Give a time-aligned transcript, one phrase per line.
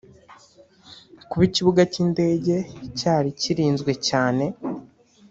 [1.29, 2.55] Kuba ikibuga cy’indege
[2.99, 4.45] cyari kirinzwe cyane